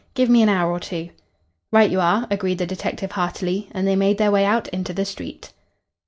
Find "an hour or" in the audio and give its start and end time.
0.41-0.79